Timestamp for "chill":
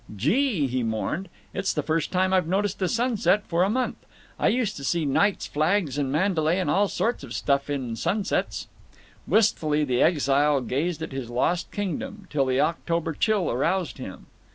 13.13-13.51